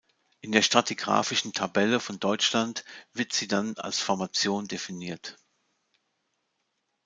[0.39, 5.37] In der Stratigraphische Tabelle von Deutschland wird sie dann als Formation definiert.